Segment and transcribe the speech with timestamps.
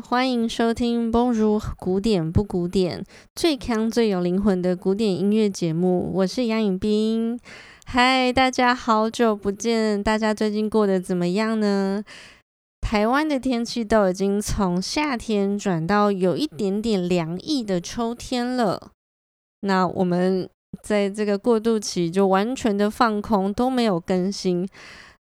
[0.00, 3.00] 欢迎收听《Bonjour 古典不古典》，
[3.34, 6.10] 最强最有灵魂的古典音乐节目。
[6.14, 7.38] 我是杨颖冰。
[7.84, 12.02] 嗨，大家好久不见，大家最近过得怎么样呢？
[12.80, 18.92] 台湾的天气都已经从夏天转到有一点点凉意的秋天了。
[19.60, 20.48] 那我们
[20.82, 24.66] 在这个过渡期就完全的放空，都没有更新，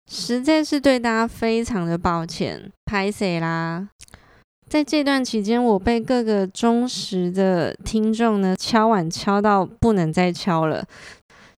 [0.09, 3.89] 实在是对大家非常的抱歉，拍谢啦。
[4.67, 10.83] 在这段期间，我被各个忠实的听众呢敲碗敲到不能再敲了，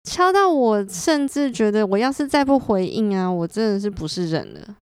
[0.02, 4.76] 敲到我甚至觉得我要是再不回应啊，我真的是不是人了。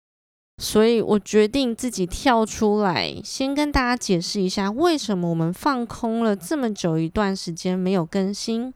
[0.63, 8.73] 所以我决定自己跳出来，先跟大家解释一下为什么我们放空了这么久一段时间没有更新。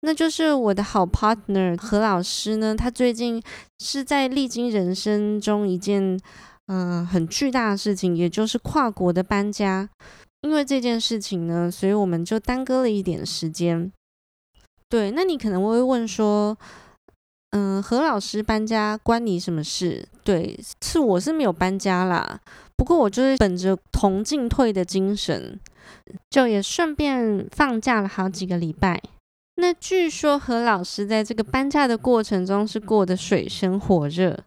[0.00, 3.40] 那就是我的好 partner 何老师呢，他最近
[3.78, 6.18] 是在历经人生中一件。
[6.66, 9.88] 嗯、很巨大的事情，也就是跨国的搬家。
[10.42, 13.90] 因为这件事情呢，所以我们就耽搁了一点时间。
[14.88, 16.56] 对，那你可能会问说，
[17.50, 20.06] 嗯、何老师搬家关你什么事？
[20.22, 22.40] 对，是我是没有搬家啦。
[22.76, 25.58] 不过我就是本着同进退的精神，
[26.28, 29.02] 就也顺便放假了好几个礼拜。
[29.56, 34.38] 那据说何老师在这个搬家的过程中是过得水深火热。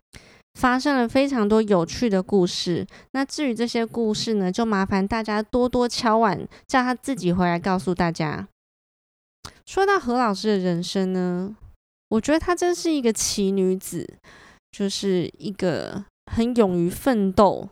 [0.57, 2.83] 发生了非常多有趣的故事。
[3.11, 8.47] 那至于这些故事呢，就麻烦大家多多敲碗，叫他自己回来告诉大家。
[9.67, 11.55] 说到何老师的人生呢，
[12.09, 14.17] 我觉得她真是一个奇女子，
[14.71, 17.69] 就是一个很勇于奋斗、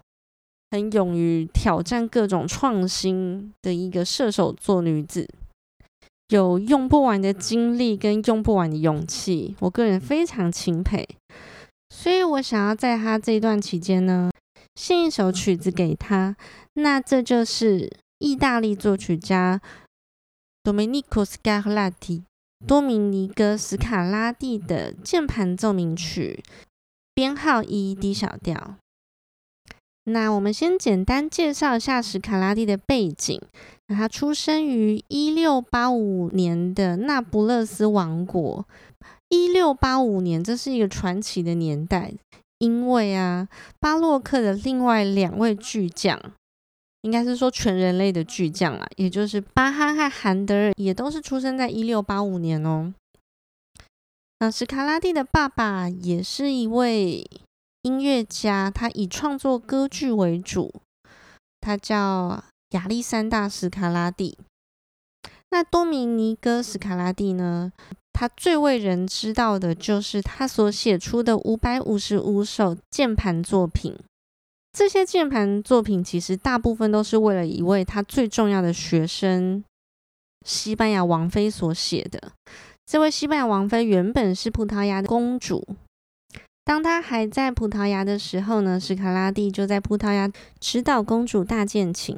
[0.69, 5.28] 很勇于挑战各种创新的一个射手座女子，
[6.28, 11.08] 有用不完的精力跟用不完的勇气，我个人非常钦佩。
[11.97, 14.29] 所以我想要在他这段期间呢，
[14.75, 16.35] 献一首曲子给他。
[16.73, 19.61] 那这就是意大利作曲家
[20.61, 22.23] Domenico Scarlatti
[22.67, 26.44] 多米尼哥·斯卡拉蒂的键盘奏鸣曲，
[27.13, 28.75] 编号一 D 小调。
[30.03, 33.41] 那我们先简单介绍一下史卡拉蒂的背景。
[33.88, 38.67] 那他出生于一六八五年的那不勒斯王国。
[39.30, 42.13] 一六八五年，这是一个传奇的年代，
[42.59, 43.47] 因为啊，
[43.80, 46.19] 巴洛克的另外两位巨匠，
[47.02, 52.94] 应该是说全人类的巨匠啊，也就是巴哈和韩德尔，也都是出生在一六八五年哦。
[54.40, 57.28] 那史卡拉蒂的爸爸也是一位
[57.81, 60.74] 音乐家，他以创作歌剧为主，
[61.62, 64.38] 他叫亚历山大·史卡拉蒂。
[65.52, 67.72] 那多米尼哥·史卡拉蒂呢？
[68.17, 73.93] 他最为人知道的就是他所写出的五百五十五首键盘作品。
[74.71, 79.61] 这些键盘作品其实大部分都是为了一位他最重要的学生——
[80.47, 82.31] 西班牙王妃所写的。
[82.85, 85.67] 这位西班牙王妃原本是葡萄牙的公主。
[86.63, 92.17] 当她还在葡萄牙的时候呢，史卡拉蒂就在葡萄牙指导公主大键琴。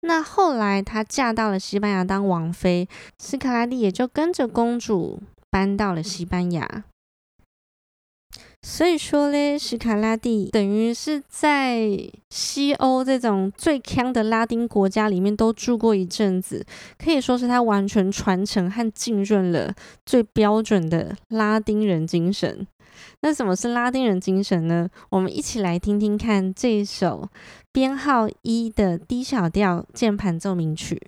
[0.00, 2.88] 那后来她嫁到了西班牙当王妃，
[3.18, 5.22] 斯卡拉蒂也就跟着公主。
[5.54, 6.82] 搬到了西班牙，
[8.60, 16.66] 所以说嘞，史卡拉蒂等于是在西欧这种最强的拉丁国家里面都住过一阵子，
[16.98, 19.72] 可以说是他完全传承和浸润了
[20.04, 22.66] 最标准的拉丁人精神。
[23.20, 24.88] 那什么是拉丁人精神呢？
[25.10, 27.28] 我们一起来听听看这首
[27.70, 31.00] 编号一的 D 小调键盘奏鸣曲。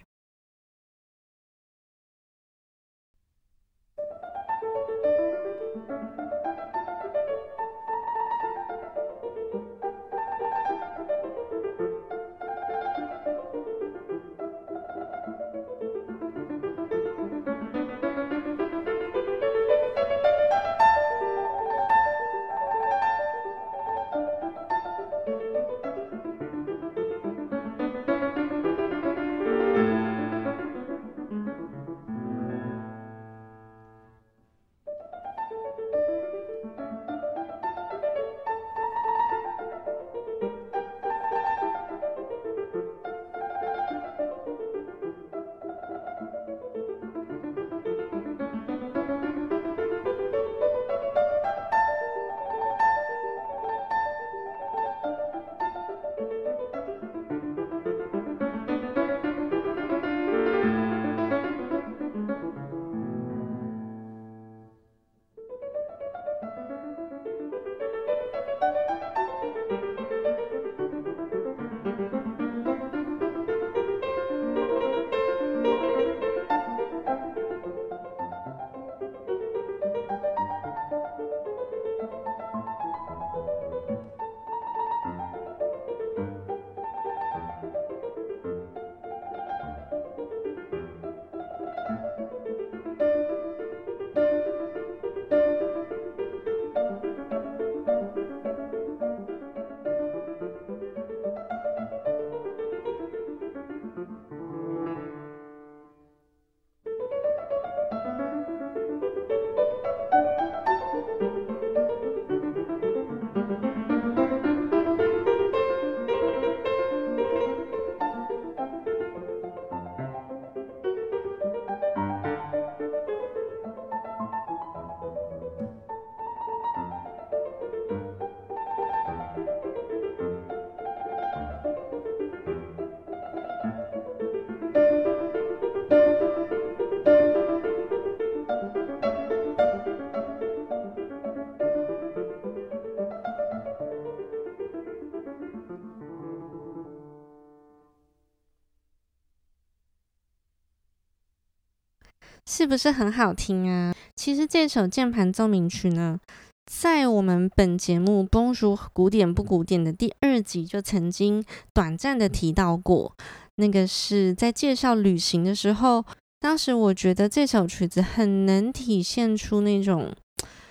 [152.67, 153.95] 是不是很好听啊？
[154.17, 156.19] 其实这首键盘奏鸣曲呢，
[156.65, 163.15] 在我们本节目《Bonjour 古典不古典》的第二集就曾经短暂的提到过。
[163.55, 166.05] 那个是在介绍旅行的时候，
[166.41, 170.13] 当时我觉得这首曲子很能体现出那种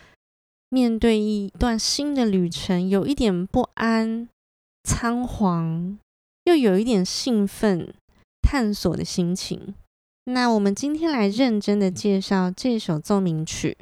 [0.67, 4.27] 面对一段新的旅程，有一点不安、
[4.83, 5.97] 仓皇，
[6.43, 7.93] 又有一点兴奋、
[8.41, 9.73] 探索的心情。
[10.25, 13.77] 那我们今天来认真的介绍这首奏鸣曲。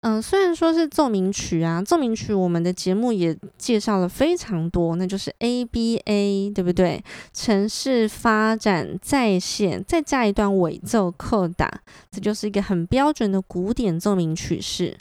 [0.00, 7.02] 嗯，虽然说是奏鸣曲啊，奏鸣曲我们的节目也介绍了非常多，那就是 ABA，对不对？
[7.32, 14.96] 城市发展再现，再加一段尾奏扣打，这就是一个很标准的古典奏鸣曲式。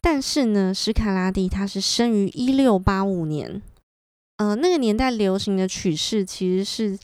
[0.00, 3.62] 但是呢，史卡拉第他是生于一六八五年，
[4.38, 6.98] 呃，那个年代流行的曲式其实是。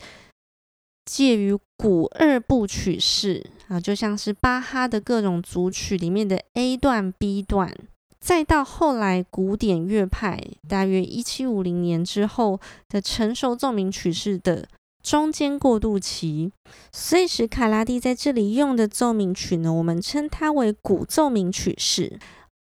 [1.08, 7.74] 介于古二部曲式啊，就像是巴哈的各种组曲里面的 A 段、B 段，
[8.20, 10.38] 再到后来古典乐派，
[10.68, 12.60] 大约一七五零年之后
[12.90, 14.68] 的成熟奏鸣曲式的
[15.02, 16.52] 中间过渡期。
[16.92, 22.18] 所以史卡拉第在这里用的奏鸣曲呢，我们称它为古奏鸣曲式。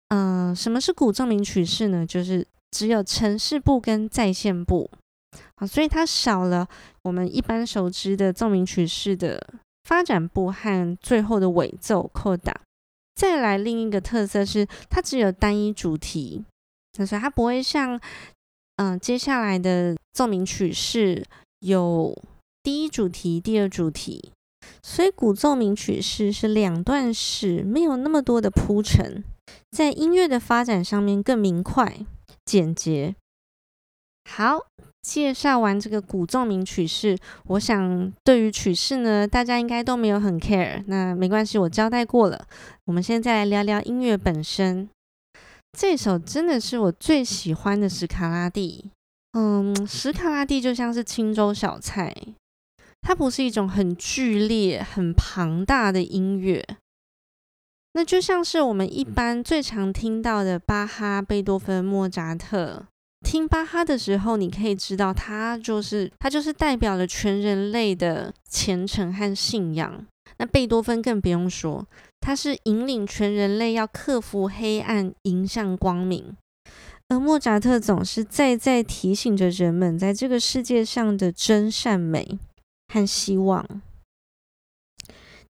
[0.10, 2.04] 嗯、什么是古奏鸣曲式呢？
[2.06, 4.90] 就是只有程式部跟再现部。
[5.68, 6.68] 所以它少了
[7.04, 9.42] 我们一般熟知的奏鸣曲式的
[9.84, 12.62] 发展部和最后的尾奏扣打。
[13.16, 16.44] 再来另一个特色是，它只有单一主题，
[16.94, 18.00] 所以它不会像
[18.78, 21.24] 嗯、接下来的奏鸣曲式
[21.60, 22.18] 有
[22.64, 24.32] 第一主题、第二主题。
[24.82, 29.24] 所以古奏鸣曲式是两段式，没有那么多的铺陈，
[29.72, 32.00] 在音乐的发展上面更明快、
[32.46, 33.16] 简洁。
[34.32, 34.60] 好。
[35.02, 37.18] 介绍完这个古奏鸣曲式，
[37.48, 40.84] 我想对于曲式呢，大家应该都没有很 care。
[40.86, 42.46] 那没关系，我交代过了。
[42.86, 44.88] 我们现在来聊聊音乐本身。
[45.76, 48.92] 这首真的是我最喜欢的史卡拉第。
[49.34, 52.16] 嗯，史卡拉第就像是青州小菜，
[53.02, 56.64] 它不是一种很剧烈、很庞大的音乐。
[57.94, 62.86] 那就像是我们一般最常听到的巴哈、贝多芬、莫扎特。
[63.24, 70.06] 听巴哈的时候，你可以知道，他就是他就是代表了全人类的虔诚和信仰。
[70.38, 71.86] 那贝多芬更不用说，
[72.20, 76.36] 他是引领全人类要克服黑暗，迎向光明。
[77.10, 82.40] 而莫扎特总是再再提醒着人们，在这个世界上的真善美
[82.88, 83.82] 和希望。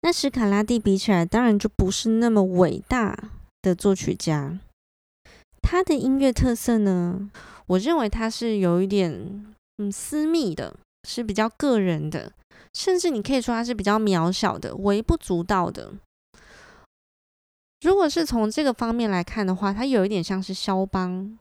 [0.00, 4.58] 那史卡拉第比起来，当然就不是那么伟大的作曲家。
[5.70, 7.30] 他的音乐特色呢？
[7.66, 10.74] 我认为他是有一点嗯私密的，
[11.08, 12.32] 是比较个人的，
[12.74, 15.92] 甚至你可以说他是比较渺小的、微不足道的。
[17.82, 21.38] 如果是从这个方面来看的话，他有一点像是肖邦，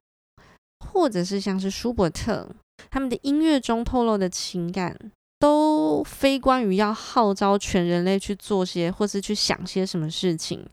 [0.85, 2.47] 或者是像是舒伯特，
[2.91, 4.95] 他们的音乐中透露的情感，
[5.39, 10.63] 都非关于要号召全人类去做些或是去想些什么事情，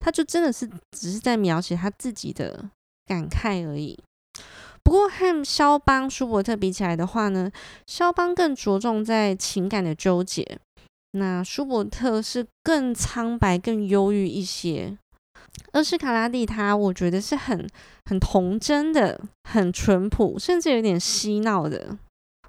[0.00, 2.68] 他就真的是只是在描写他自己的
[3.06, 3.98] 感慨而已。
[4.82, 7.50] 不过和肖邦、舒伯特比起来的话呢，
[7.86, 10.58] 肖邦更着重在情感的纠结，
[11.12, 14.96] 那舒伯特是更苍白、更忧郁一些。
[15.72, 17.66] 而是卡拉蒂他，我觉得是很
[18.04, 21.96] 很童真的，很淳朴，甚至有点嬉闹的。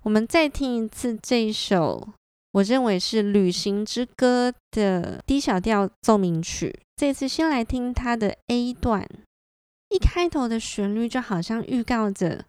[0.04, 2.08] 我们再听一次这一首，
[2.52, 6.78] 我认为是《旅行之歌》的 D 小调奏鸣曲。
[6.98, 9.08] 这次先来听它的 A 段。
[9.90, 12.46] 一开头的旋律就好像预告着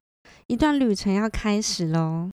[0.47, 2.31] 一段旅程要开始喽。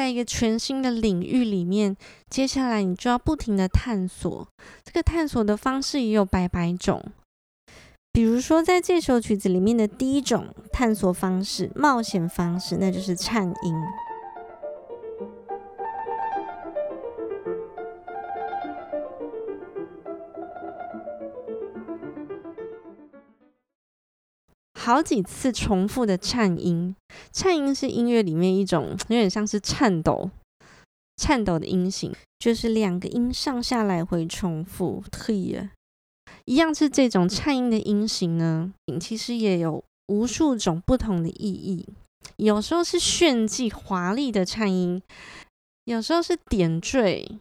[0.00, 1.94] 在一个全新的领域里面，
[2.30, 4.48] 接下来你就要不停的探索。
[4.82, 7.04] 这个探索的方式也有百百种。
[8.10, 13.74] 比如说，在这首曲子里面的第一种探索方式、冒险方式，那就是颤音。
[24.82, 26.96] 好几次重复的颤音，
[27.30, 30.30] 颤音是音乐里面一种 有点像是颤抖，
[31.18, 35.04] 颤抖的音型，就是两个音上下来回重复。
[35.12, 35.68] 嘿，
[36.46, 41.86] 一样是这种颤音的音型呢，其实也有无数种不同的意义。
[42.36, 45.02] 有时候是炫技华丽的颤音，
[45.84, 47.38] 有时候是点缀，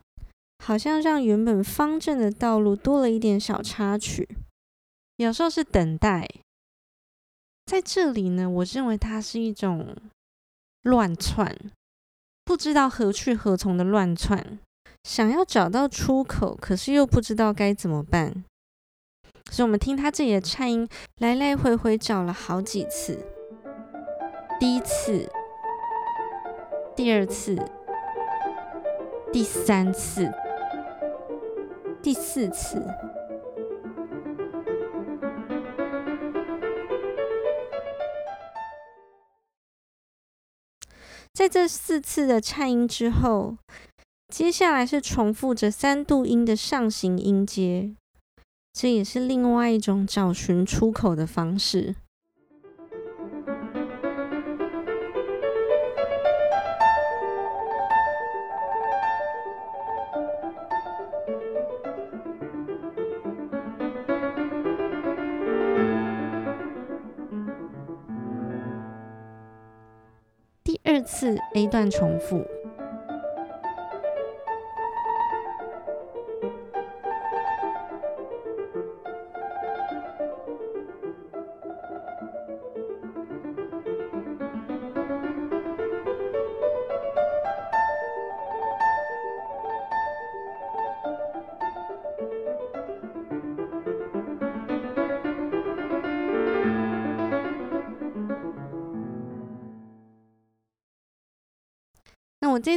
[0.62, 4.27] 好像让原本方正的道路多了一点小插曲。
[5.15, 6.29] 有时候是等待，
[7.69, 9.95] 在这里呢，我认为它是一种
[10.81, 11.55] 乱窜。
[12.43, 14.57] 不知道何去何从的乱窜，
[15.03, 18.43] 想要找到出口，可是又不知道该怎么办。
[19.51, 23.23] 所以，我们听他这里的颤音，来来回回找了好几次。
[24.59, 25.31] 第一次，
[26.95, 27.55] 第二次，
[29.31, 30.33] 第三次，
[32.01, 32.83] 第四次。
[41.39, 43.55] 在这四次的颤音之后，
[44.27, 47.96] 接下来是重复着三度音的上行音阶，
[48.74, 51.96] 这也是另外一种找寻出口的方式。
[71.12, 72.46] 次 A 段重复。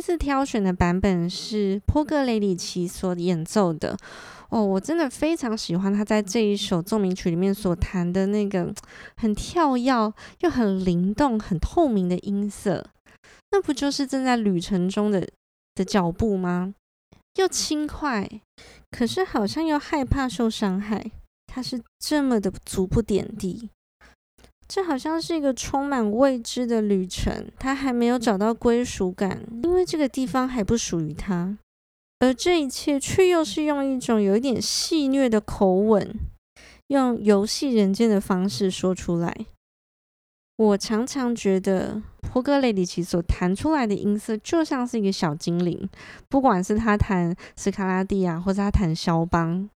[0.02, 3.96] 次挑选的版本是波格雷里奇所演奏的
[4.50, 8.74] 哦，我真的非常喜欢他在这一首奏鸣曲里面所弹的那个
[9.16, 12.90] 很跳跃又很灵动、很透明的音色，
[13.52, 15.26] 那不就是正在旅程中的
[15.74, 16.74] 的脚步吗？
[17.36, 18.28] 又轻快，
[18.90, 21.12] 可是好像又害怕受伤害，
[21.46, 23.70] 他是这么的足不点地。
[24.74, 31.58] 这好像是一个充满未知的旅程，他还没有找到归属感，因为这个地方还不属于他。
[32.20, 36.18] 而这一切却又是用一种有一点戏谑的口吻，
[36.86, 39.44] 用游戏人间的方式说出来。
[40.56, 42.00] 我常常觉得
[42.32, 45.86] 波格雷里奇所弹出来的音色就像是一个小精灵，
[46.30, 49.68] 不管是他弹斯卡拉蒂亚，或是他弹肖邦，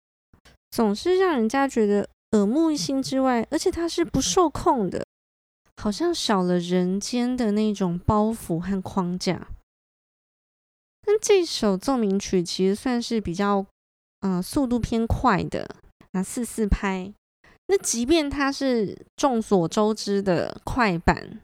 [0.70, 2.08] 总是让人家觉得。
[2.36, 5.04] 耳目一新之外，而且它是不受控的，
[5.76, 9.48] 好像少了人间的那种包袱和框架。
[11.06, 13.64] 那这首奏鸣曲其实算是比较，
[14.20, 15.76] 嗯、呃，速度偏快的，
[16.12, 17.12] 那四四拍。
[17.68, 21.40] 那即便它是众所周知的快板，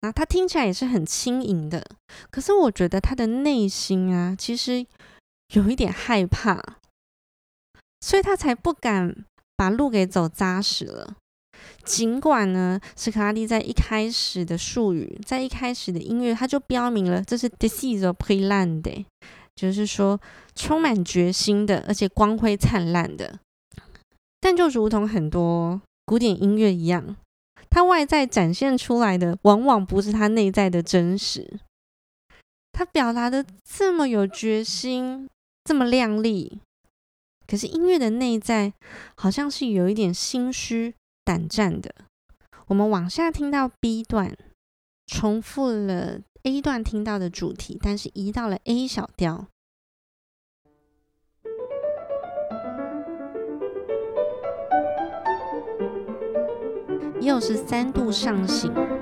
[0.00, 1.84] 那它听起来也是很轻盈的。
[2.30, 4.86] 可是我觉得他的内心啊，其实
[5.54, 6.78] 有一点害怕，
[8.00, 9.24] 所以他才不敢。
[9.58, 11.16] 把路给走扎实了。
[11.84, 19.04] 尽管呢，斯卡拉蒂在一开始的术语，在一开始的音乐，他就标明了这是 deciso brillante，
[19.56, 20.20] 就是说
[20.54, 23.40] 充满决心的，而且光辉灿烂的。
[24.38, 27.16] 但就如同很多古典音乐一样，
[27.68, 31.58] 它外在展现出来的，往往不是它内在的真实。
[32.70, 35.28] 它表达的这么有决心，
[35.64, 36.60] 这么亮丽。
[37.48, 38.74] 可是音乐的内在
[39.16, 41.94] 好像是有一点心虚胆战的。
[42.66, 44.36] 我们往下听到 B 段，
[45.06, 49.46] 重复了 A 段听到的主题，但是移到了 A 小调，
[57.22, 58.97] 又是三度上行。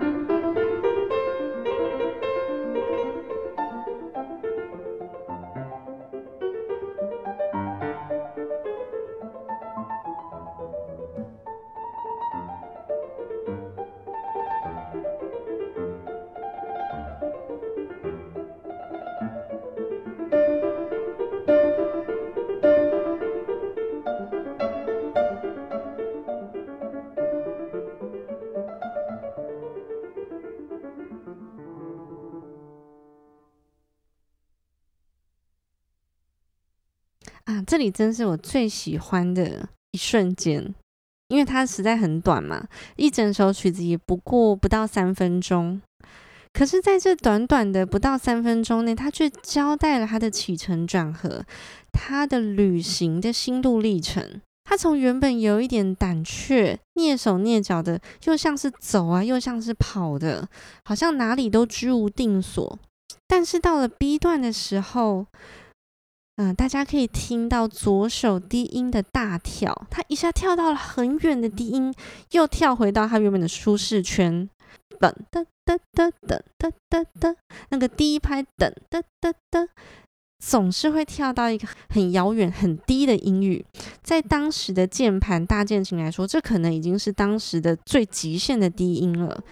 [37.77, 40.75] 这里真是我最喜欢的一瞬间，
[41.29, 42.67] 因为它实在很短嘛，
[42.97, 45.83] 一整首曲子也不过不到三分钟，
[46.55, 51.45] 可是在这短短的不到三分钟内，他却交代了他的起承转合，
[51.93, 54.41] 他的旅行的心路历程。
[54.65, 60.49] 他从原本有一点胆怯、蹑手蹑脚的，又像是走啊，又像是跑的，
[60.87, 62.79] 好像哪里都居无定所。
[63.27, 65.27] 但是到了 B 段的时候，
[66.37, 71.95] 嗯、大家可以听到左手低音的大跳，他一下跳到了很远的低音，
[72.33, 74.49] 又跳回到他原本的舒适圈，
[75.01, 77.35] 噔噔噔噔噔噔噔噔，
[77.71, 79.69] 那个第一拍噔噔噔噔，
[80.39, 83.65] 总是会跳到一个很遥远、很低的音域，
[84.03, 89.43] 在当时的键盘大键琴来说，这可能已经是当时的最极限的低音了。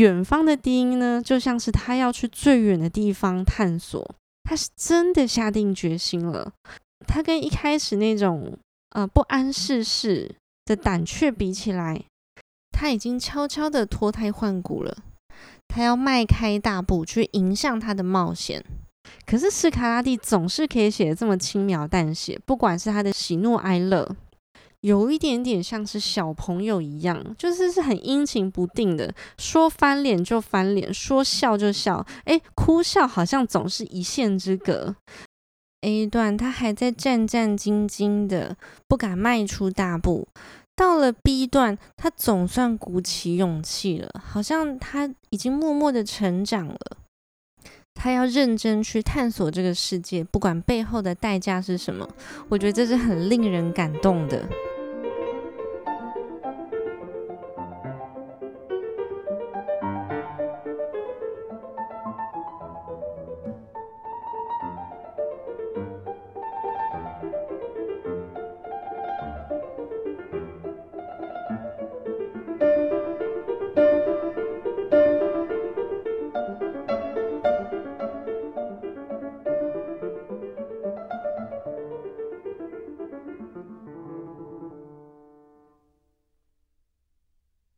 [0.00, 6.50] 远方的低音呢，就像是他要去最远的地方探索，他是真的下定决心了。
[7.06, 8.56] 他跟一开始那种
[8.92, 10.34] 呃不谙世事
[10.64, 12.02] 的胆怯比起来，
[12.70, 14.96] 他已经悄悄的脱胎换骨了。
[15.68, 18.64] 他要迈开大步去迎向他的冒险。
[19.26, 24.16] 可是斯卡拉蒂总是可以写得这么轻描淡写，不管是他的喜怒哀乐。
[24.80, 34.96] 有一点点像是小朋友一样，就是是很阴晴不定的，说翻脸就翻脸，说笑就笑，诶，哭笑好像总是一线之隔。
[35.82, 40.28] A 段他还在战战兢兢的，不敢迈出大步，
[40.76, 46.78] 到了 B 段，他总算鼓起勇气了，好像他已经默默的成长了。
[47.94, 52.08] 他要认真去探索这个世界，不管背后的代价是什么，
[52.48, 54.48] 我觉得这是很令人感动的。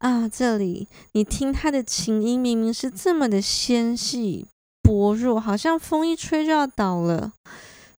[0.02, 4.44] 啊，这里你听他的琴音，明明是这么的纤细
[4.82, 7.32] 薄弱，好像风一吹就要倒了。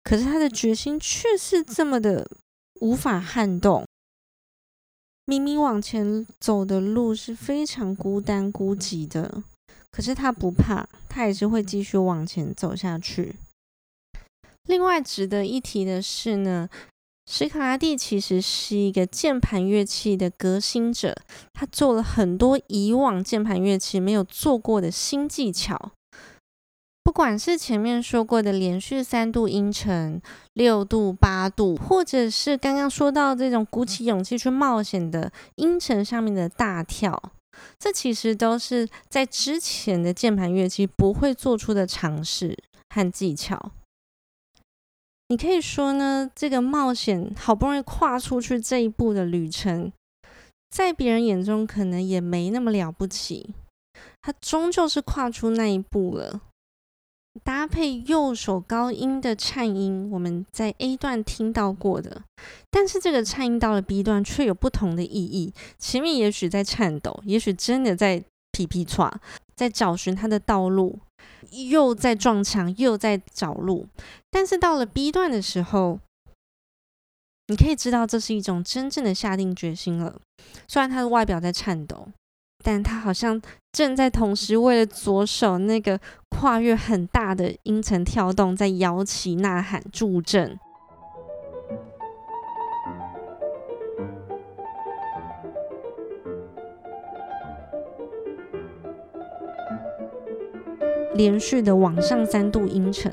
[0.03, 2.29] 可是他的决心却是这么的
[2.83, 3.87] 无法撼动。
[5.25, 9.43] 明明往前走的路是非常孤单孤寂的，
[9.91, 13.37] 可是他不怕，他也是会继续往前走下去。
[14.65, 16.69] 另外值得一提的是呢。
[17.27, 21.17] 史卡拉蒂其实是一个键盘乐器的革新者，
[21.53, 25.93] 他做了很多以往键盘乐器没有做过的新技巧。
[27.03, 30.21] 不管是前面说过的连续三度音程、
[30.55, 37.33] 六度、八度，或者是刚刚说到这种鼓起勇气去冒险的音程上面的大跳，
[37.79, 42.57] 这其实都是在之前的键盘乐器不会做出的尝试
[42.89, 43.73] 和技巧。
[45.35, 49.93] 你可以说呢，这个冒险好不容易跨出去这一步的旅程，
[50.71, 53.53] 在别人眼中可能也没那么了不起。
[54.23, 56.41] 他终究是跨出那一步了。
[57.43, 62.23] 搭配右手高音的颤音，我们在 A 段听到过的，
[62.71, 65.53] 但是这个颤音到了 B 段却有不同的意义。
[65.81, 69.13] 前面也许在颤抖，也许真的在皮皮剉，
[69.57, 71.01] 在找寻他的道路。
[71.51, 73.87] 又在撞墙，又在找路，
[74.31, 75.99] 但是到了 B 段的时候，
[77.49, 80.21] 你可以知道这是一种真正的下定决心了。
[80.67, 82.09] 虽然他的外表在颤抖，
[82.65, 83.41] 但他好像
[83.73, 90.59] 正在同时为了左手那个跨越很大的音层跳动，在摇旗呐喊助阵。
[101.15, 103.11] 连续的往上三度音程。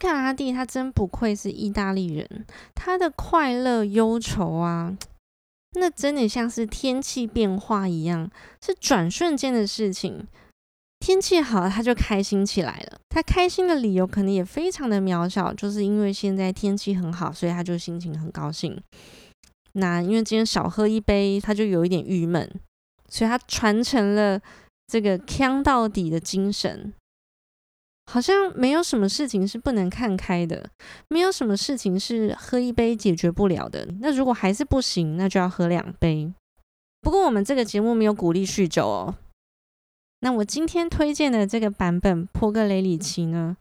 [0.00, 4.96] 卡拉蒂他真不愧是意大利人，他的快乐忧愁啊，
[5.72, 8.30] 那真的像是天气变化一样，
[8.64, 10.26] 是转瞬间的事情。
[11.00, 12.98] 天气好，他就开心起来了。
[13.08, 18.78] 他开心的理由可能也非常的渺小，就是因为现在天气很好，所以他就心情很高兴。
[19.72, 22.50] 那因为今天少喝一杯，他就有一点郁闷，
[23.08, 24.40] 所以他传承了
[24.86, 26.92] 这个锵到底的精神。
[28.10, 30.68] 好像没有什么事情是不能看开的，
[31.06, 33.86] 没有什么事情是喝一杯解决不了的。
[34.00, 36.32] 那如果还是不行，那就要喝两杯。
[37.00, 39.14] 不过我们这个节目没有鼓励酗酒哦。
[40.22, 43.56] 那我今天推荐的这个版本波格雷里奇呢，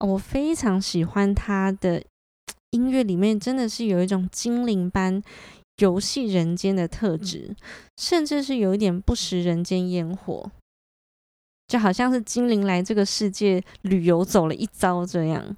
[0.00, 2.04] 我非常喜欢他的
[2.72, 5.22] 音乐，里面真的是有一种精灵般
[5.78, 7.56] 游戏人间的特质，
[7.96, 10.50] 甚至是有一点不食人间烟火。
[11.68, 15.56] 就好像是精灵来这个世界旅游走了一遭这样。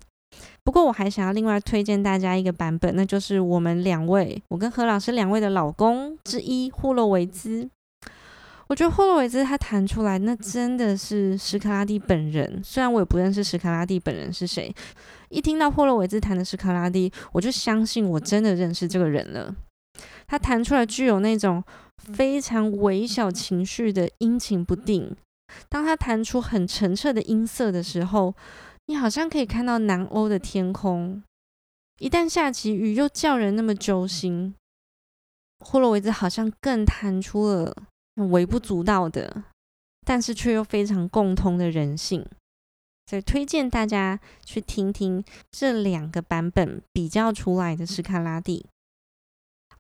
[0.62, 7.68] 不过我还想要另外推荐大家一个版本，那就是我们两位，我跟何老师两位的老公之一霍洛维兹。
[8.68, 12.60] 我觉得霍洛维兹他弹出来，那真的是史卡拉蒂本人。
[12.62, 14.72] 虽然我也不认识史卡拉蒂本人是谁，
[15.28, 19.52] 一听到霍洛维兹弹的史卡拉蒂，我就相信我真的认识这个人了。
[20.28, 21.64] 他弹出来具有那种
[21.96, 25.16] 非常微小情绪的阴晴不定。
[25.68, 28.34] 当他弹出很澄澈的音色的时候，
[28.86, 31.22] 你好像可以看到南欧的天空。
[31.98, 34.54] 一旦下起雨，又叫人那么揪心。
[35.60, 37.76] 霍洛维兹好像更弹出了
[38.14, 39.44] 微不足道的，
[40.06, 42.26] 但是却又非常共通的人性。
[43.06, 48.66] 所以推荐大家去听听这两个版本比较出来的斯卡拉蒂。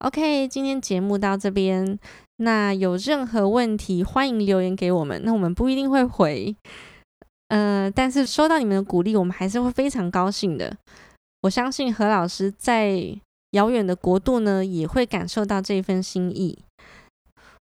[0.00, 1.98] OK，今天节目到这边。
[2.36, 5.20] 那有任何问题，欢迎留言给我们。
[5.24, 6.56] 那我们不一定会回，
[7.48, 10.74] 呃，但是收到你们的鼓励，我们还是会非常高兴的。
[11.42, 13.14] 我相信何老师在
[13.50, 16.58] 遥远的国度呢，也会感受到这份心意。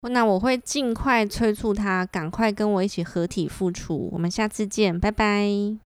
[0.02, 4.10] 那我会尽快催促他，赶快跟我一起合体复出。
[4.12, 5.85] 我们下次见，拜拜。